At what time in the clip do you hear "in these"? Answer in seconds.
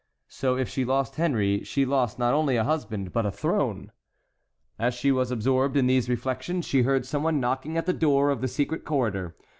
5.77-6.09